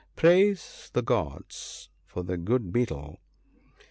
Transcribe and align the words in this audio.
Praise 0.15 0.89
the 0.93 1.03
gods 1.03 1.91
for 2.07 2.23
the 2.23 2.35
good 2.35 2.73
Betel! 2.73 3.19